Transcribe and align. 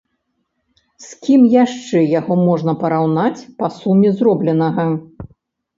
З 1.07 1.19
кім 1.27 1.41
яшчэ 1.57 1.99
яго 2.19 2.39
можна 2.49 2.75
параўнаць 2.81 3.45
па 3.61 3.71
суме 3.79 4.09
зробленага? 4.23 4.93